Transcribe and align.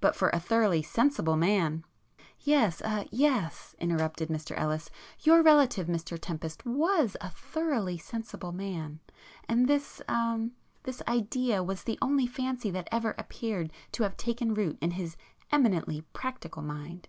But 0.00 0.16
for 0.16 0.28
a 0.30 0.40
thoroughly 0.40 0.82
sensible 0.82 1.36
man...." 1.36 1.84
[p 2.18 2.50
50]"Yes—er, 2.52 3.04
yes;"—interrupted 3.12 4.28
Mr 4.28 4.54
Ellis—"Your 4.58 5.40
relative, 5.40 5.86
Mr 5.86 6.18
Tempest, 6.20 6.66
was 6.66 7.16
a 7.20 7.30
thoroughly 7.30 7.96
sensible 7.96 8.50
man, 8.50 8.98
and 9.48 9.68
this—er—this 9.68 11.00
idea 11.06 11.62
was 11.62 11.84
the 11.84 11.98
only 12.02 12.26
fancy 12.26 12.72
that 12.72 12.88
ever 12.90 13.14
appeared 13.16 13.72
to 13.92 14.02
have 14.02 14.16
taken 14.16 14.52
root 14.52 14.78
in 14.80 14.90
his 14.90 15.16
eminently 15.52 16.00
practical 16.12 16.62
mind. 16.62 17.06